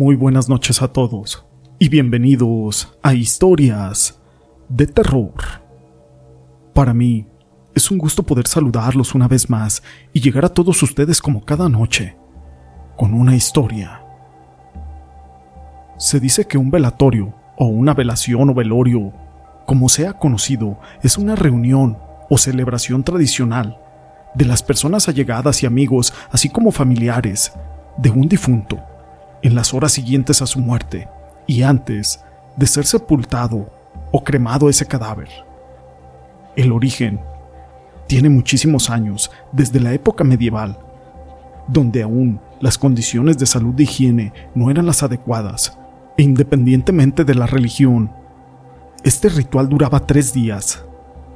Muy 0.00 0.16
buenas 0.16 0.48
noches 0.48 0.80
a 0.80 0.88
todos 0.88 1.44
y 1.78 1.90
bienvenidos 1.90 2.96
a 3.02 3.12
Historias 3.12 4.18
de 4.66 4.86
Terror. 4.86 5.34
Para 6.72 6.94
mí 6.94 7.26
es 7.74 7.90
un 7.90 7.98
gusto 7.98 8.22
poder 8.22 8.46
saludarlos 8.46 9.14
una 9.14 9.28
vez 9.28 9.50
más 9.50 9.82
y 10.14 10.22
llegar 10.22 10.46
a 10.46 10.54
todos 10.54 10.82
ustedes 10.82 11.20
como 11.20 11.44
cada 11.44 11.68
noche, 11.68 12.16
con 12.96 13.12
una 13.12 13.36
historia. 13.36 14.02
Se 15.98 16.18
dice 16.18 16.46
que 16.46 16.56
un 16.56 16.70
velatorio 16.70 17.34
o 17.58 17.66
una 17.66 17.92
velación 17.92 18.48
o 18.48 18.54
velorio, 18.54 19.12
como 19.66 19.90
sea 19.90 20.14
conocido, 20.14 20.78
es 21.02 21.18
una 21.18 21.36
reunión 21.36 21.98
o 22.30 22.38
celebración 22.38 23.04
tradicional 23.04 23.78
de 24.34 24.46
las 24.46 24.62
personas 24.62 25.10
allegadas 25.10 25.62
y 25.62 25.66
amigos, 25.66 26.14
así 26.30 26.48
como 26.48 26.72
familiares, 26.72 27.52
de 27.98 28.08
un 28.08 28.28
difunto 28.28 28.78
en 29.42 29.54
las 29.54 29.74
horas 29.74 29.92
siguientes 29.92 30.42
a 30.42 30.46
su 30.46 30.60
muerte 30.60 31.08
y 31.46 31.62
antes 31.62 32.22
de 32.56 32.66
ser 32.66 32.86
sepultado 32.86 33.70
o 34.12 34.22
cremado 34.22 34.68
ese 34.68 34.86
cadáver. 34.86 35.28
El 36.56 36.72
origen 36.72 37.20
tiene 38.06 38.28
muchísimos 38.28 38.90
años, 38.90 39.30
desde 39.52 39.80
la 39.80 39.92
época 39.92 40.24
medieval, 40.24 40.78
donde 41.68 42.02
aún 42.02 42.40
las 42.60 42.76
condiciones 42.76 43.38
de 43.38 43.46
salud 43.46 43.74
de 43.74 43.84
higiene 43.84 44.32
no 44.54 44.70
eran 44.70 44.86
las 44.86 45.02
adecuadas, 45.02 45.78
e 46.18 46.22
independientemente 46.22 47.24
de 47.24 47.34
la 47.34 47.46
religión, 47.46 48.10
este 49.04 49.28
ritual 49.28 49.68
duraba 49.68 50.06
tres 50.06 50.32
días. 50.32 50.84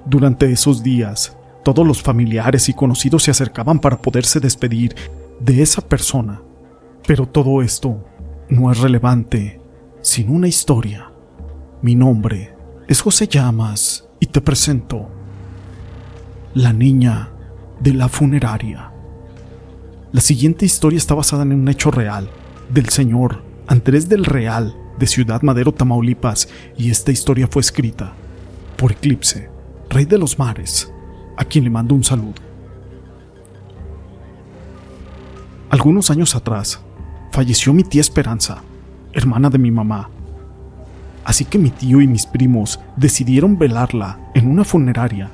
Durante 0.04 0.50
esos 0.50 0.82
días, 0.82 1.36
todos 1.62 1.86
los 1.86 2.02
familiares 2.02 2.68
y 2.68 2.74
conocidos 2.74 3.22
se 3.22 3.30
acercaban 3.30 3.78
para 3.78 3.96
poderse 3.96 4.40
despedir 4.40 4.94
de 5.40 5.62
esa 5.62 5.80
persona 5.80 6.42
pero 7.06 7.26
todo 7.26 7.62
esto 7.62 8.04
no 8.48 8.70
es 8.70 8.78
relevante 8.78 9.60
sin 10.00 10.30
una 10.30 10.48
historia. 10.48 11.10
Mi 11.82 11.94
nombre 11.94 12.54
es 12.88 13.00
José 13.00 13.26
Llamas 13.26 14.08
y 14.20 14.26
te 14.26 14.40
presento 14.40 15.08
La 16.54 16.72
niña 16.72 17.30
de 17.80 17.92
la 17.92 18.08
funeraria. 18.08 18.90
La 20.12 20.20
siguiente 20.20 20.64
historia 20.64 20.96
está 20.96 21.14
basada 21.14 21.42
en 21.42 21.52
un 21.52 21.68
hecho 21.68 21.90
real 21.90 22.30
del 22.70 22.88
señor 22.88 23.42
Andrés 23.66 24.08
del 24.08 24.24
Real 24.24 24.74
de 24.98 25.06
Ciudad 25.06 25.42
Madero, 25.42 25.72
Tamaulipas, 25.72 26.48
y 26.76 26.90
esta 26.90 27.10
historia 27.10 27.48
fue 27.50 27.60
escrita 27.60 28.14
por 28.76 28.92
Eclipse, 28.92 29.50
rey 29.90 30.04
de 30.04 30.18
los 30.18 30.38
mares, 30.38 30.92
a 31.36 31.44
quien 31.44 31.64
le 31.64 31.70
mando 31.70 31.94
un 31.94 32.04
saludo. 32.04 32.34
Algunos 35.70 36.10
años 36.10 36.36
atrás, 36.36 36.80
falleció 37.34 37.72
mi 37.72 37.82
tía 37.82 38.00
Esperanza, 38.00 38.62
hermana 39.12 39.50
de 39.50 39.58
mi 39.58 39.72
mamá. 39.72 40.08
Así 41.24 41.44
que 41.44 41.58
mi 41.58 41.70
tío 41.70 42.00
y 42.00 42.06
mis 42.06 42.26
primos 42.26 42.78
decidieron 42.96 43.58
velarla 43.58 44.20
en 44.34 44.48
una 44.48 44.62
funeraria 44.62 45.30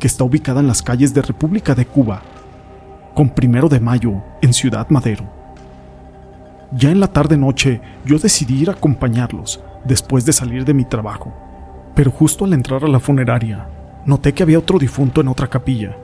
que 0.00 0.08
está 0.08 0.24
ubicada 0.24 0.58
en 0.58 0.66
las 0.66 0.82
calles 0.82 1.14
de 1.14 1.22
República 1.22 1.76
de 1.76 1.86
Cuba, 1.86 2.22
con 3.14 3.30
primero 3.30 3.68
de 3.68 3.78
mayo 3.78 4.14
en 4.42 4.52
Ciudad 4.52 4.88
Madero. 4.90 5.30
Ya 6.72 6.90
en 6.90 6.98
la 6.98 7.06
tarde-noche 7.06 7.80
yo 8.04 8.18
decidí 8.18 8.62
ir 8.62 8.70
a 8.70 8.72
acompañarlos 8.72 9.62
después 9.84 10.24
de 10.24 10.32
salir 10.32 10.64
de 10.64 10.74
mi 10.74 10.84
trabajo, 10.84 11.32
pero 11.94 12.10
justo 12.10 12.46
al 12.46 12.52
entrar 12.54 12.84
a 12.84 12.88
la 12.88 12.98
funeraria 12.98 13.68
noté 14.06 14.34
que 14.34 14.42
había 14.42 14.58
otro 14.58 14.80
difunto 14.80 15.20
en 15.20 15.28
otra 15.28 15.46
capilla, 15.46 15.96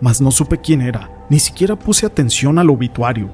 mas 0.00 0.20
no 0.20 0.32
supe 0.32 0.58
quién 0.58 0.80
era, 0.80 1.08
ni 1.30 1.38
siquiera 1.38 1.76
puse 1.76 2.04
atención 2.04 2.58
al 2.58 2.68
obituario, 2.68 3.32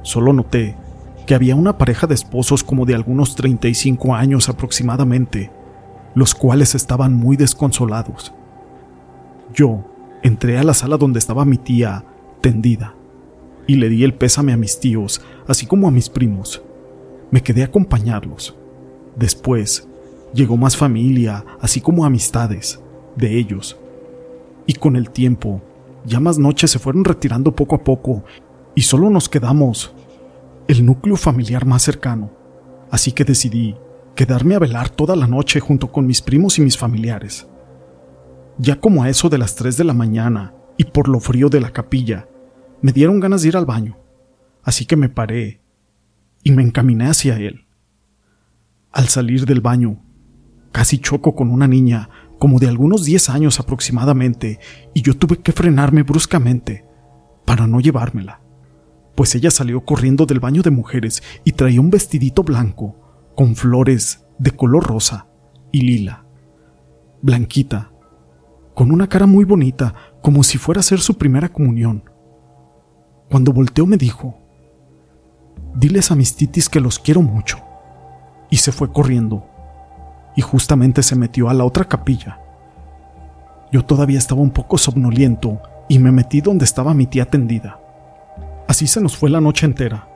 solo 0.00 0.32
noté 0.32 0.80
que 1.26 1.34
había 1.34 1.56
una 1.56 1.78
pareja 1.78 2.06
de 2.06 2.14
esposos 2.14 2.64
como 2.64 2.84
de 2.84 2.94
algunos 2.94 3.34
35 3.36 4.14
años 4.14 4.48
aproximadamente, 4.48 5.50
los 6.14 6.34
cuales 6.34 6.74
estaban 6.74 7.14
muy 7.14 7.36
desconsolados. 7.36 8.32
Yo 9.54 9.84
entré 10.22 10.58
a 10.58 10.64
la 10.64 10.74
sala 10.74 10.96
donde 10.96 11.18
estaba 11.18 11.44
mi 11.44 11.58
tía 11.58 12.04
tendida 12.40 12.94
y 13.66 13.76
le 13.76 13.88
di 13.88 14.04
el 14.04 14.14
pésame 14.14 14.52
a 14.52 14.56
mis 14.56 14.80
tíos, 14.80 15.20
así 15.46 15.66
como 15.66 15.88
a 15.88 15.90
mis 15.90 16.08
primos. 16.08 16.62
Me 17.30 17.42
quedé 17.42 17.62
a 17.62 17.66
acompañarlos. 17.66 18.56
Después 19.16 19.88
llegó 20.34 20.56
más 20.56 20.76
familia, 20.76 21.44
así 21.60 21.80
como 21.80 22.04
amistades 22.04 22.80
de 23.16 23.38
ellos. 23.38 23.76
Y 24.66 24.74
con 24.74 24.96
el 24.96 25.10
tiempo, 25.10 25.60
ya 26.04 26.20
más 26.20 26.38
noches 26.38 26.70
se 26.70 26.78
fueron 26.78 27.04
retirando 27.04 27.54
poco 27.54 27.76
a 27.76 27.84
poco 27.84 28.24
y 28.74 28.82
solo 28.82 29.10
nos 29.10 29.28
quedamos 29.28 29.94
el 30.68 30.86
núcleo 30.86 31.16
familiar 31.16 31.66
más 31.66 31.82
cercano, 31.82 32.30
así 32.90 33.12
que 33.12 33.24
decidí 33.24 33.76
quedarme 34.14 34.54
a 34.54 34.58
velar 34.58 34.90
toda 34.90 35.16
la 35.16 35.26
noche 35.26 35.60
junto 35.60 35.90
con 35.90 36.06
mis 36.06 36.22
primos 36.22 36.58
y 36.58 36.62
mis 36.62 36.78
familiares. 36.78 37.48
Ya 38.58 38.80
como 38.80 39.02
a 39.02 39.08
eso 39.08 39.28
de 39.28 39.38
las 39.38 39.56
3 39.56 39.76
de 39.76 39.84
la 39.84 39.94
mañana 39.94 40.54
y 40.76 40.84
por 40.84 41.08
lo 41.08 41.20
frío 41.20 41.48
de 41.48 41.60
la 41.60 41.72
capilla, 41.72 42.28
me 42.80 42.92
dieron 42.92 43.20
ganas 43.20 43.42
de 43.42 43.48
ir 43.48 43.56
al 43.56 43.66
baño, 43.66 43.98
así 44.62 44.86
que 44.86 44.96
me 44.96 45.08
paré 45.08 45.60
y 46.42 46.52
me 46.52 46.62
encaminé 46.62 47.06
hacia 47.06 47.36
él. 47.36 47.66
Al 48.92 49.08
salir 49.08 49.46
del 49.46 49.60
baño, 49.60 50.02
casi 50.70 50.98
choco 50.98 51.34
con 51.34 51.50
una 51.50 51.66
niña 51.66 52.08
como 52.38 52.58
de 52.58 52.68
algunos 52.68 53.04
10 53.04 53.30
años 53.30 53.58
aproximadamente 53.60 54.58
y 54.94 55.02
yo 55.02 55.16
tuve 55.16 55.38
que 55.38 55.52
frenarme 55.52 56.02
bruscamente 56.02 56.84
para 57.46 57.66
no 57.66 57.80
llevármela 57.80 58.41
pues 59.14 59.34
ella 59.34 59.50
salió 59.50 59.84
corriendo 59.84 60.26
del 60.26 60.40
baño 60.40 60.62
de 60.62 60.70
mujeres 60.70 61.22
y 61.44 61.52
traía 61.52 61.80
un 61.80 61.90
vestidito 61.90 62.42
blanco 62.42 62.96
con 63.34 63.56
flores 63.56 64.24
de 64.38 64.50
color 64.50 64.86
rosa 64.86 65.26
y 65.70 65.82
lila. 65.82 66.24
Blanquita, 67.20 67.92
con 68.74 68.90
una 68.90 69.08
cara 69.08 69.26
muy 69.26 69.44
bonita, 69.44 69.94
como 70.22 70.42
si 70.42 70.58
fuera 70.58 70.80
a 70.80 70.84
ser 70.84 71.00
su 71.00 71.18
primera 71.18 71.50
comunión. 71.50 72.04
Cuando 73.30 73.52
volteó 73.52 73.86
me 73.86 73.96
dijo, 73.96 74.38
diles 75.74 76.10
a 76.10 76.14
mis 76.14 76.34
titis 76.36 76.68
que 76.68 76.80
los 76.80 76.98
quiero 76.98 77.22
mucho. 77.22 77.58
Y 78.50 78.56
se 78.56 78.72
fue 78.72 78.92
corriendo, 78.92 79.46
y 80.36 80.42
justamente 80.42 81.02
se 81.02 81.16
metió 81.16 81.48
a 81.48 81.54
la 81.54 81.64
otra 81.64 81.84
capilla. 81.84 82.38
Yo 83.72 83.84
todavía 83.84 84.18
estaba 84.18 84.42
un 84.42 84.50
poco 84.50 84.76
somnoliento 84.76 85.60
y 85.88 85.98
me 85.98 86.12
metí 86.12 86.40
donde 86.40 86.64
estaba 86.64 86.92
mi 86.92 87.06
tía 87.06 87.24
tendida. 87.24 87.80
Así 88.72 88.86
se 88.86 89.02
nos 89.02 89.18
fue 89.18 89.28
la 89.28 89.42
noche 89.42 89.66
entera. 89.66 90.08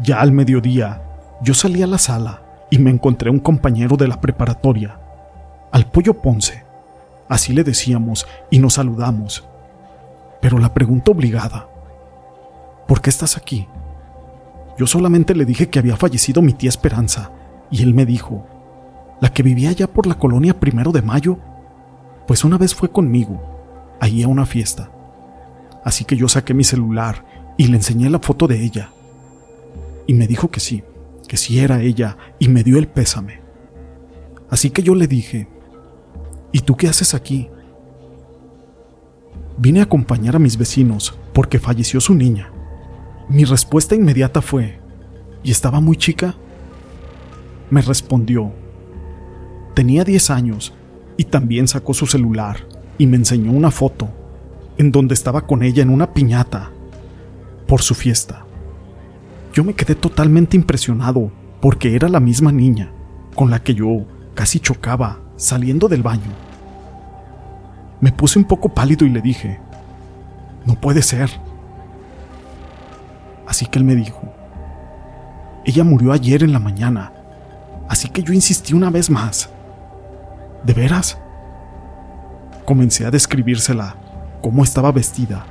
Ya 0.00 0.20
al 0.20 0.32
mediodía, 0.32 1.00
yo 1.42 1.54
salí 1.54 1.80
a 1.84 1.86
la 1.86 1.96
sala 1.96 2.42
y 2.68 2.80
me 2.80 2.90
encontré 2.90 3.30
un 3.30 3.38
compañero 3.38 3.96
de 3.96 4.08
la 4.08 4.20
preparatoria, 4.20 4.98
al 5.70 5.88
pollo 5.88 6.14
Ponce. 6.20 6.64
Así 7.28 7.52
le 7.52 7.62
decíamos 7.62 8.26
y 8.50 8.58
nos 8.58 8.74
saludamos. 8.74 9.48
Pero 10.40 10.58
la 10.58 10.74
pregunta 10.74 11.12
obligada, 11.12 11.68
¿por 12.88 13.00
qué 13.00 13.10
estás 13.10 13.36
aquí? 13.36 13.68
Yo 14.76 14.88
solamente 14.88 15.36
le 15.36 15.44
dije 15.44 15.70
que 15.70 15.78
había 15.78 15.96
fallecido 15.96 16.42
mi 16.42 16.52
tía 16.52 16.70
Esperanza 16.70 17.30
y 17.70 17.84
él 17.84 17.94
me 17.94 18.06
dijo, 18.06 18.44
la 19.20 19.32
que 19.32 19.44
vivía 19.44 19.70
allá 19.70 19.86
por 19.86 20.08
la 20.08 20.16
colonia 20.16 20.58
primero 20.58 20.90
de 20.90 21.02
mayo, 21.02 21.38
pues 22.26 22.42
una 22.42 22.58
vez 22.58 22.74
fue 22.74 22.90
conmigo, 22.90 23.40
ahí 24.00 24.24
a 24.24 24.26
una 24.26 24.46
fiesta. 24.46 24.90
Así 25.84 26.04
que 26.04 26.16
yo 26.16 26.26
saqué 26.26 26.54
mi 26.54 26.64
celular 26.64 27.24
y 27.60 27.66
le 27.66 27.76
enseñé 27.76 28.08
la 28.08 28.20
foto 28.20 28.46
de 28.46 28.64
ella. 28.64 28.90
Y 30.06 30.14
me 30.14 30.26
dijo 30.26 30.50
que 30.50 30.60
sí, 30.60 30.82
que 31.28 31.36
sí 31.36 31.58
era 31.58 31.82
ella, 31.82 32.16
y 32.38 32.48
me 32.48 32.64
dio 32.64 32.78
el 32.78 32.88
pésame. 32.88 33.40
Así 34.48 34.70
que 34.70 34.82
yo 34.82 34.94
le 34.94 35.06
dije, 35.06 35.46
¿y 36.52 36.60
tú 36.60 36.74
qué 36.74 36.88
haces 36.88 37.12
aquí? 37.12 37.50
Vine 39.58 39.80
a 39.80 39.82
acompañar 39.82 40.36
a 40.36 40.38
mis 40.38 40.56
vecinos 40.56 41.18
porque 41.34 41.58
falleció 41.58 42.00
su 42.00 42.14
niña. 42.14 42.50
Mi 43.28 43.44
respuesta 43.44 43.94
inmediata 43.94 44.40
fue, 44.40 44.78
¿y 45.42 45.50
estaba 45.50 45.82
muy 45.82 45.98
chica? 45.98 46.36
Me 47.68 47.82
respondió, 47.82 48.54
tenía 49.74 50.02
10 50.02 50.30
años 50.30 50.72
y 51.18 51.24
también 51.24 51.68
sacó 51.68 51.92
su 51.92 52.06
celular 52.06 52.66
y 52.96 53.06
me 53.06 53.18
enseñó 53.18 53.52
una 53.52 53.70
foto 53.70 54.08
en 54.78 54.90
donde 54.92 55.12
estaba 55.12 55.46
con 55.46 55.62
ella 55.62 55.82
en 55.82 55.90
una 55.90 56.14
piñata 56.14 56.70
por 57.70 57.82
su 57.82 57.94
fiesta. 57.94 58.44
Yo 59.54 59.62
me 59.62 59.74
quedé 59.74 59.94
totalmente 59.94 60.56
impresionado 60.56 61.30
porque 61.60 61.94
era 61.94 62.08
la 62.08 62.18
misma 62.18 62.50
niña 62.50 62.90
con 63.36 63.48
la 63.48 63.62
que 63.62 63.76
yo 63.76 64.06
casi 64.34 64.58
chocaba 64.58 65.20
saliendo 65.36 65.86
del 65.86 66.02
baño. 66.02 66.32
Me 68.00 68.10
puse 68.10 68.40
un 68.40 68.44
poco 68.44 68.70
pálido 68.70 69.06
y 69.06 69.10
le 69.10 69.20
dije, 69.20 69.60
no 70.66 70.80
puede 70.80 71.00
ser. 71.00 71.30
Así 73.46 73.66
que 73.66 73.78
él 73.78 73.84
me 73.84 73.94
dijo, 73.94 74.20
ella 75.64 75.84
murió 75.84 76.10
ayer 76.10 76.42
en 76.42 76.52
la 76.52 76.58
mañana, 76.58 77.12
así 77.88 78.08
que 78.08 78.24
yo 78.24 78.32
insistí 78.32 78.74
una 78.74 78.90
vez 78.90 79.08
más. 79.10 79.48
¿De 80.64 80.74
veras? 80.74 81.18
Comencé 82.64 83.06
a 83.06 83.12
describírsela, 83.12 83.94
cómo 84.42 84.64
estaba 84.64 84.90
vestida, 84.90 85.46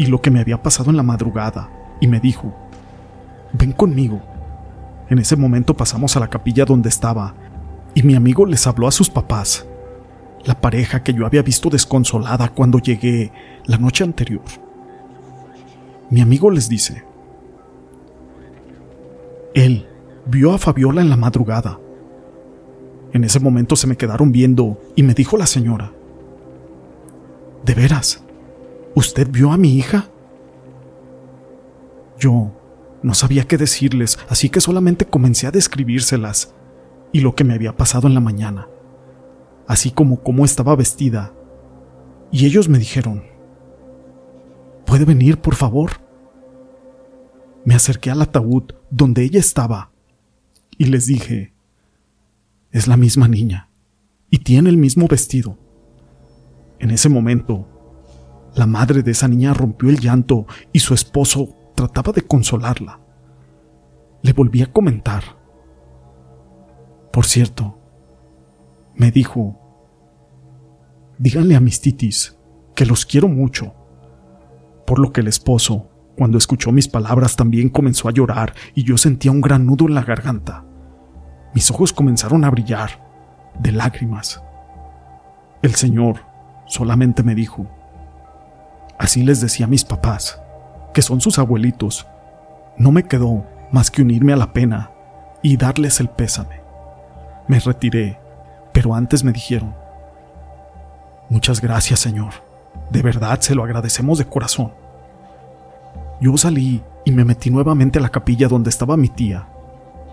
y 0.00 0.06
lo 0.06 0.22
que 0.22 0.30
me 0.30 0.40
había 0.40 0.62
pasado 0.62 0.88
en 0.88 0.96
la 0.96 1.02
madrugada, 1.02 1.68
y 2.00 2.06
me 2.08 2.20
dijo, 2.20 2.54
ven 3.52 3.72
conmigo. 3.72 4.22
En 5.10 5.18
ese 5.18 5.36
momento 5.36 5.76
pasamos 5.76 6.16
a 6.16 6.20
la 6.20 6.30
capilla 6.30 6.64
donde 6.64 6.88
estaba 6.88 7.34
y 7.94 8.02
mi 8.02 8.14
amigo 8.14 8.46
les 8.46 8.66
habló 8.66 8.88
a 8.88 8.92
sus 8.92 9.10
papás, 9.10 9.66
la 10.46 10.58
pareja 10.58 11.02
que 11.02 11.12
yo 11.12 11.26
había 11.26 11.42
visto 11.42 11.68
desconsolada 11.68 12.48
cuando 12.48 12.78
llegué 12.78 13.30
la 13.66 13.76
noche 13.76 14.02
anterior. 14.02 14.40
Mi 16.08 16.22
amigo 16.22 16.50
les 16.50 16.70
dice, 16.70 17.04
él 19.52 19.86
vio 20.24 20.54
a 20.54 20.58
Fabiola 20.58 21.02
en 21.02 21.10
la 21.10 21.16
madrugada. 21.18 21.78
En 23.12 23.24
ese 23.24 23.38
momento 23.38 23.76
se 23.76 23.86
me 23.86 23.98
quedaron 23.98 24.32
viendo 24.32 24.80
y 24.96 25.02
me 25.02 25.12
dijo 25.12 25.36
la 25.36 25.46
señora, 25.46 25.92
¿De 27.66 27.74
veras? 27.74 28.24
¿Usted 28.94 29.28
vio 29.30 29.52
a 29.52 29.56
mi 29.56 29.76
hija? 29.76 30.08
Yo 32.18 32.52
no 33.02 33.14
sabía 33.14 33.44
qué 33.44 33.56
decirles, 33.56 34.18
así 34.28 34.50
que 34.50 34.60
solamente 34.60 35.06
comencé 35.06 35.46
a 35.46 35.50
describírselas 35.50 36.54
y 37.12 37.20
lo 37.20 37.34
que 37.34 37.44
me 37.44 37.54
había 37.54 37.76
pasado 37.76 38.08
en 38.08 38.14
la 38.14 38.20
mañana, 38.20 38.68
así 39.66 39.90
como 39.90 40.22
cómo 40.22 40.44
estaba 40.44 40.76
vestida. 40.76 41.32
Y 42.30 42.46
ellos 42.46 42.68
me 42.68 42.78
dijeron, 42.78 43.24
¿puede 44.84 45.04
venir, 45.04 45.40
por 45.40 45.54
favor? 45.54 45.92
Me 47.64 47.74
acerqué 47.74 48.10
al 48.10 48.22
ataúd 48.22 48.64
donde 48.90 49.22
ella 49.22 49.40
estaba 49.40 49.92
y 50.76 50.86
les 50.86 51.06
dije, 51.06 51.52
es 52.70 52.86
la 52.86 52.96
misma 52.96 53.28
niña 53.28 53.68
y 54.30 54.38
tiene 54.38 54.70
el 54.70 54.76
mismo 54.76 55.06
vestido. 55.08 55.58
En 56.78 56.90
ese 56.90 57.08
momento, 57.08 57.66
la 58.54 58.66
madre 58.66 59.02
de 59.02 59.10
esa 59.12 59.28
niña 59.28 59.54
rompió 59.54 59.88
el 59.88 60.00
llanto 60.00 60.46
y 60.72 60.80
su 60.80 60.94
esposo 60.94 61.56
trataba 61.74 62.12
de 62.12 62.22
consolarla. 62.22 63.00
Le 64.22 64.32
volví 64.32 64.62
a 64.62 64.72
comentar. 64.72 65.22
Por 67.12 67.24
cierto, 67.24 67.78
me 68.94 69.10
dijo, 69.10 69.58
díganle 71.18 71.56
a 71.56 71.60
mis 71.60 71.80
titis 71.80 72.36
que 72.74 72.86
los 72.86 73.06
quiero 73.06 73.28
mucho, 73.28 73.74
por 74.86 74.98
lo 74.98 75.12
que 75.12 75.20
el 75.20 75.28
esposo 75.28 75.90
cuando 76.16 76.36
escuchó 76.36 76.70
mis 76.70 76.88
palabras 76.88 77.36
también 77.36 77.70
comenzó 77.70 78.08
a 78.08 78.12
llorar 78.12 78.54
y 78.74 78.84
yo 78.84 78.98
sentía 78.98 79.30
un 79.30 79.40
gran 79.40 79.64
nudo 79.64 79.86
en 79.86 79.94
la 79.94 80.02
garganta. 80.02 80.66
Mis 81.54 81.70
ojos 81.70 81.92
comenzaron 81.92 82.44
a 82.44 82.50
brillar, 82.50 83.08
de 83.58 83.72
lágrimas. 83.72 84.42
El 85.62 85.74
Señor 85.74 86.20
solamente 86.66 87.22
me 87.22 87.34
dijo, 87.34 87.66
así 89.00 89.22
les 89.22 89.40
decía 89.40 89.64
a 89.64 89.68
mis 89.68 89.82
papás, 89.82 90.40
que 90.92 91.00
son 91.00 91.22
sus 91.22 91.38
abuelitos. 91.38 92.06
No 92.76 92.92
me 92.92 93.04
quedó 93.04 93.46
más 93.72 93.90
que 93.90 94.02
unirme 94.02 94.34
a 94.34 94.36
la 94.36 94.52
pena 94.52 94.90
y 95.42 95.56
darles 95.56 96.00
el 96.00 96.10
pésame. 96.10 96.60
Me 97.48 97.58
retiré, 97.58 98.20
pero 98.72 98.94
antes 98.94 99.24
me 99.24 99.32
dijeron, 99.32 99.74
Muchas 101.30 101.60
gracias, 101.60 102.00
Señor. 102.00 102.34
De 102.90 103.02
verdad 103.02 103.40
se 103.40 103.54
lo 103.54 103.64
agradecemos 103.64 104.18
de 104.18 104.26
corazón. 104.26 104.72
Yo 106.20 106.36
salí 106.36 106.82
y 107.04 107.12
me 107.12 107.24
metí 107.24 107.50
nuevamente 107.50 107.98
a 107.98 108.02
la 108.02 108.10
capilla 108.10 108.48
donde 108.48 108.68
estaba 108.68 108.98
mi 108.98 109.08
tía, 109.08 109.48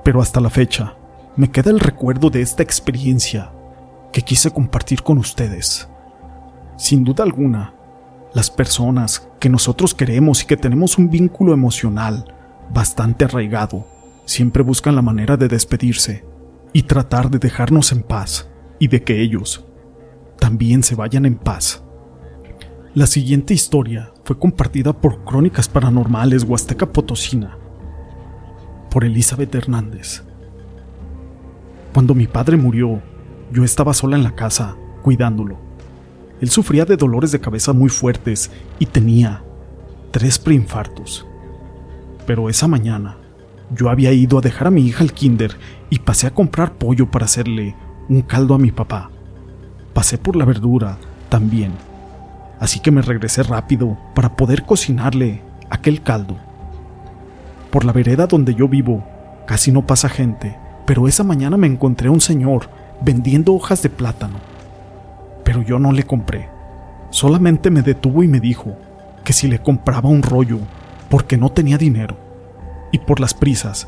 pero 0.04 0.22
hasta 0.22 0.40
la 0.40 0.50
fecha 0.50 0.94
me 1.36 1.52
queda 1.52 1.72
el 1.72 1.82
recuerdo 1.82 2.30
de 2.30 2.42
esta 2.42 2.64
experiencia 2.64 3.52
que 4.14 4.22
quise 4.22 4.52
compartir 4.52 5.04
con 5.04 5.18
ustedes. 5.18 5.90
Sin 6.78 7.04
duda 7.04 7.24
alguna, 7.26 7.74
las 8.34 8.52
personas 8.52 9.28
que 9.40 9.50
nosotros 9.50 9.94
queremos 9.94 10.44
y 10.44 10.46
que 10.46 10.58
tenemos 10.58 10.98
un 10.98 11.10
vínculo 11.10 11.54
emocional 11.54 12.34
bastante 12.74 13.26
arraigado 13.26 13.88
siempre 14.26 14.62
buscan 14.64 14.96
la 14.96 15.02
manera 15.02 15.38
de 15.38 15.48
despedirse 15.48 16.26
y 16.74 16.84
tratar 16.84 17.30
de 17.30 17.40
dejarnos 17.40 17.92
en 17.92 18.04
paz 18.04 18.50
y 18.80 18.88
de 18.90 19.04
que 19.04 19.22
ellos 19.22 19.66
también 20.40 20.84
se 20.84 20.96
vayan 20.96 21.26
en 21.26 21.36
paz. 21.36 21.84
La 22.94 23.08
siguiente 23.08 23.54
historia 23.54 24.12
fue 24.24 24.38
compartida 24.38 24.94
por 24.94 25.24
Crónicas 25.24 25.70
Paranormales 25.70 26.44
Huasteca 26.44 26.92
Potosina, 26.92 27.58
por 28.90 29.06
Elizabeth 29.06 29.54
Hernández. 29.54 30.24
Cuando 31.94 32.14
mi 32.14 32.28
padre 32.28 32.58
murió, 32.58 33.02
yo 33.52 33.64
estaba 33.64 33.94
sola 33.94 34.18
en 34.18 34.24
la 34.24 34.36
casa, 34.36 34.76
cuidándolo. 35.04 35.67
Él 36.42 36.50
sufría 36.50 36.86
de 36.86 36.98
dolores 36.98 37.32
de 37.32 37.40
cabeza 37.40 37.74
muy 37.74 37.90
fuertes 37.90 38.52
y 38.80 38.86
tenía 38.86 39.44
tres 40.12 40.40
preinfartos. 40.40 41.26
Pero 42.26 42.50
esa 42.50 42.68
mañana, 42.68 43.18
yo 43.76 43.90
había 43.90 44.12
ido 44.14 44.38
a 44.38 44.42
dejar 44.42 44.68
a 44.68 44.72
mi 44.72 44.86
hija 44.86 45.04
al 45.04 45.14
kinder 45.14 45.58
y 45.90 46.00
pasé 46.00 46.28
a 46.28 46.34
comprar 46.34 46.74
pollo 46.74 47.10
para 47.10 47.26
hacerle 47.26 47.76
un 48.10 48.22
caldo 48.22 48.54
a 48.54 48.60
mi 48.60 48.72
papá. 48.72 49.10
Pasé 49.94 50.18
por 50.18 50.36
la 50.36 50.46
verdura 50.46 50.98
también 51.30 51.74
así 52.60 52.80
que 52.80 52.92
me 52.92 53.02
regresé 53.02 53.44
rápido 53.44 53.98
para 54.14 54.36
poder 54.36 54.64
cocinarle 54.64 55.42
aquel 55.70 56.02
caldo. 56.02 56.38
Por 57.72 57.86
la 57.86 57.92
vereda 57.92 58.28
donde 58.28 58.56
yo 58.56 58.68
vivo 58.68 59.04
casi 59.46 59.72
no 59.72 59.86
pasa 59.86 60.10
gente, 60.10 60.58
pero 60.86 61.08
esa 61.08 61.24
mañana 61.24 61.58
me 61.58 61.68
encontré 61.68 62.08
a 62.08 62.12
un 62.12 62.22
señor 62.22 62.70
vendiendo 63.02 63.54
hojas 63.54 63.82
de 63.82 63.90
plátano. 63.90 64.40
Yo 65.62 65.80
no 65.80 65.92
le 65.92 66.04
compré, 66.04 66.50
solamente 67.10 67.70
me 67.70 67.82
detuvo 67.82 68.24
y 68.24 68.28
me 68.28 68.40
dijo 68.40 68.76
que 69.24 69.34
si 69.34 69.48
le 69.48 69.60
compraba 69.60 70.10
un 70.10 70.24
rollo 70.24 70.60
porque 71.10 71.38
no 71.38 71.52
tenía 71.52 71.78
dinero. 71.78 72.18
Y 72.92 73.00
por 73.00 73.20
las 73.20 73.34
prisas, 73.34 73.88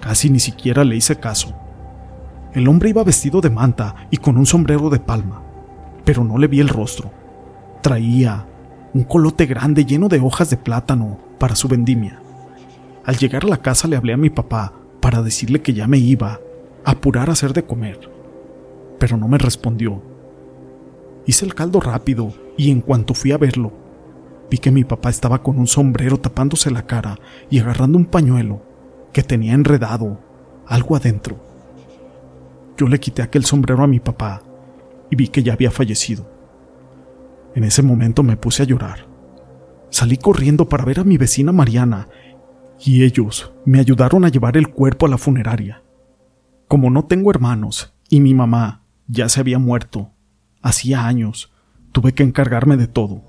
casi 0.00 0.30
ni 0.30 0.40
siquiera 0.40 0.84
le 0.84 0.96
hice 0.96 1.16
caso. 1.16 1.54
El 2.52 2.68
hombre 2.68 2.90
iba 2.90 3.04
vestido 3.04 3.40
de 3.40 3.50
manta 3.50 3.94
y 4.10 4.18
con 4.18 4.36
un 4.36 4.46
sombrero 4.46 4.90
de 4.90 4.98
palma, 4.98 5.42
pero 6.04 6.24
no 6.24 6.38
le 6.38 6.48
vi 6.48 6.60
el 6.60 6.68
rostro. 6.68 7.10
Traía 7.80 8.46
un 8.94 9.04
colote 9.04 9.46
grande 9.46 9.84
lleno 9.84 10.08
de 10.08 10.20
hojas 10.20 10.50
de 10.50 10.56
plátano 10.56 11.18
para 11.38 11.56
su 11.56 11.68
vendimia. 11.68 12.20
Al 13.04 13.16
llegar 13.16 13.44
a 13.44 13.48
la 13.48 13.56
casa 13.56 13.88
le 13.88 13.96
hablé 13.96 14.12
a 14.12 14.18
mi 14.18 14.30
papá 14.30 14.72
para 15.00 15.22
decirle 15.22 15.62
que 15.62 15.72
ya 15.72 15.86
me 15.86 15.98
iba 15.98 16.40
a 16.84 16.90
apurar 16.90 17.30
a 17.30 17.32
hacer 17.32 17.52
de 17.52 17.64
comer, 17.64 17.98
pero 18.98 19.16
no 19.16 19.28
me 19.28 19.38
respondió. 19.38 20.11
Hice 21.26 21.44
el 21.44 21.54
caldo 21.54 21.80
rápido 21.80 22.32
y 22.56 22.70
en 22.70 22.80
cuanto 22.80 23.14
fui 23.14 23.32
a 23.32 23.38
verlo, 23.38 23.72
vi 24.50 24.58
que 24.58 24.70
mi 24.70 24.84
papá 24.84 25.10
estaba 25.10 25.42
con 25.42 25.58
un 25.58 25.66
sombrero 25.66 26.18
tapándose 26.18 26.70
la 26.70 26.86
cara 26.86 27.18
y 27.48 27.58
agarrando 27.58 27.96
un 27.96 28.06
pañuelo 28.06 28.62
que 29.12 29.22
tenía 29.22 29.54
enredado 29.54 30.20
algo 30.66 30.96
adentro. 30.96 31.36
Yo 32.76 32.88
le 32.88 32.98
quité 32.98 33.22
aquel 33.22 33.44
sombrero 33.44 33.82
a 33.82 33.86
mi 33.86 34.00
papá 34.00 34.42
y 35.10 35.16
vi 35.16 35.28
que 35.28 35.42
ya 35.42 35.52
había 35.52 35.70
fallecido. 35.70 36.28
En 37.54 37.64
ese 37.64 37.82
momento 37.82 38.22
me 38.22 38.36
puse 38.36 38.62
a 38.62 38.66
llorar. 38.66 39.06
Salí 39.90 40.16
corriendo 40.16 40.68
para 40.68 40.84
ver 40.84 41.00
a 41.00 41.04
mi 41.04 41.18
vecina 41.18 41.52
Mariana 41.52 42.08
y 42.80 43.04
ellos 43.04 43.52
me 43.64 43.78
ayudaron 43.78 44.24
a 44.24 44.28
llevar 44.28 44.56
el 44.56 44.68
cuerpo 44.70 45.06
a 45.06 45.10
la 45.10 45.18
funeraria. 45.18 45.82
Como 46.66 46.90
no 46.90 47.04
tengo 47.04 47.30
hermanos 47.30 47.94
y 48.08 48.20
mi 48.20 48.34
mamá 48.34 48.82
ya 49.06 49.28
se 49.28 49.40
había 49.40 49.58
muerto, 49.58 50.12
hacía 50.62 51.06
años, 51.06 51.52
tuve 51.92 52.14
que 52.14 52.22
encargarme 52.22 52.76
de 52.76 52.86
todo. 52.86 53.22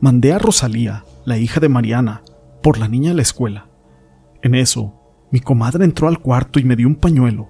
Mandé 0.00 0.32
a 0.32 0.38
Rosalía, 0.38 1.04
la 1.24 1.38
hija 1.38 1.60
de 1.60 1.68
Mariana, 1.68 2.22
por 2.62 2.78
la 2.78 2.88
niña 2.88 3.12
a 3.12 3.14
la 3.14 3.22
escuela. 3.22 3.68
En 4.42 4.54
eso, 4.54 4.94
mi 5.30 5.40
comadre 5.40 5.84
entró 5.84 6.08
al 6.08 6.20
cuarto 6.20 6.60
y 6.60 6.64
me 6.64 6.76
dio 6.76 6.86
un 6.86 6.96
pañuelo, 6.96 7.48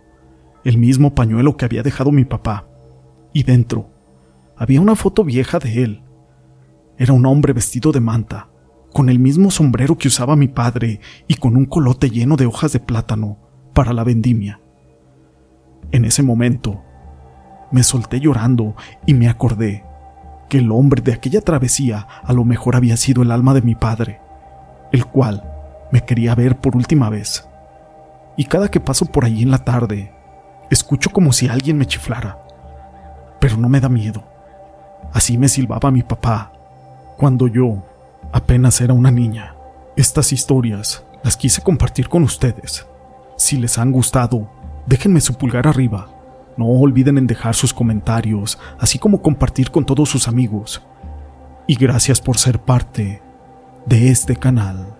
el 0.64 0.78
mismo 0.78 1.14
pañuelo 1.14 1.56
que 1.56 1.64
había 1.64 1.82
dejado 1.82 2.12
mi 2.12 2.24
papá, 2.24 2.68
y 3.32 3.42
dentro 3.42 3.90
había 4.56 4.80
una 4.80 4.96
foto 4.96 5.24
vieja 5.24 5.58
de 5.58 5.82
él. 5.82 6.02
Era 6.96 7.12
un 7.12 7.26
hombre 7.26 7.52
vestido 7.52 7.92
de 7.92 8.00
manta, 8.00 8.48
con 8.92 9.08
el 9.08 9.18
mismo 9.18 9.50
sombrero 9.50 9.96
que 9.96 10.08
usaba 10.08 10.34
mi 10.34 10.48
padre 10.48 11.00
y 11.28 11.34
con 11.34 11.56
un 11.56 11.66
colote 11.66 12.10
lleno 12.10 12.36
de 12.36 12.46
hojas 12.46 12.72
de 12.72 12.80
plátano 12.80 13.38
para 13.74 13.92
la 13.92 14.02
vendimia. 14.02 14.60
En 15.92 16.04
ese 16.04 16.22
momento, 16.22 16.82
me 17.70 17.82
solté 17.82 18.20
llorando 18.20 18.74
y 19.06 19.14
me 19.14 19.28
acordé 19.28 19.84
que 20.48 20.58
el 20.58 20.72
hombre 20.72 21.02
de 21.02 21.12
aquella 21.12 21.40
travesía 21.40 22.06
a 22.22 22.32
lo 22.32 22.44
mejor 22.44 22.76
había 22.76 22.96
sido 22.96 23.22
el 23.22 23.30
alma 23.30 23.54
de 23.54 23.62
mi 23.62 23.74
padre, 23.74 24.20
el 24.92 25.04
cual 25.06 25.44
me 25.92 26.04
quería 26.04 26.34
ver 26.34 26.56
por 26.56 26.76
última 26.76 27.10
vez. 27.10 27.48
Y 28.36 28.44
cada 28.44 28.70
que 28.70 28.80
paso 28.80 29.06
por 29.06 29.24
allí 29.24 29.42
en 29.42 29.50
la 29.50 29.64
tarde, 29.64 30.12
escucho 30.70 31.10
como 31.10 31.32
si 31.32 31.48
alguien 31.48 31.76
me 31.76 31.86
chiflara, 31.86 32.38
pero 33.40 33.56
no 33.56 33.68
me 33.68 33.80
da 33.80 33.88
miedo. 33.88 34.24
Así 35.12 35.38
me 35.38 35.48
silbaba 35.48 35.90
mi 35.90 36.02
papá 36.02 36.52
cuando 37.16 37.48
yo 37.48 37.82
apenas 38.32 38.80
era 38.80 38.94
una 38.94 39.10
niña. 39.10 39.54
Estas 39.96 40.32
historias 40.32 41.04
las 41.24 41.36
quise 41.36 41.62
compartir 41.62 42.08
con 42.08 42.22
ustedes. 42.22 42.86
Si 43.36 43.56
les 43.56 43.78
han 43.78 43.92
gustado, 43.92 44.48
déjenme 44.86 45.20
su 45.20 45.34
pulgar 45.34 45.66
arriba. 45.66 46.08
No 46.58 46.66
olviden 46.66 47.16
en 47.16 47.26
dejar 47.26 47.54
sus 47.54 47.72
comentarios, 47.72 48.58
así 48.78 48.98
como 48.98 49.22
compartir 49.22 49.70
con 49.70 49.86
todos 49.86 50.10
sus 50.10 50.28
amigos. 50.28 50.82
Y 51.68 51.76
gracias 51.76 52.20
por 52.20 52.36
ser 52.36 52.58
parte 52.58 53.22
de 53.86 54.10
este 54.10 54.36
canal. 54.36 54.97